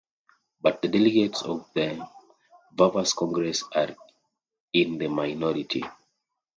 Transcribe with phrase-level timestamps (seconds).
[0.59, 2.07] But the delegates of the
[2.73, 3.95] Verviers congress are
[4.73, 5.83] in the minority.